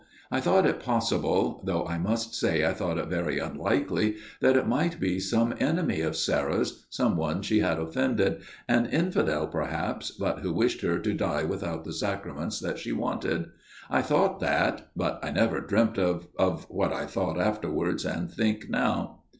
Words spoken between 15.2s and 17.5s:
I never dreamt of of what I thought